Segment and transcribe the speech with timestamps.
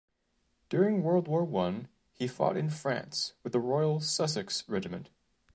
[0.69, 5.11] During World War One he fought in France with the Royal Sussex Regiment.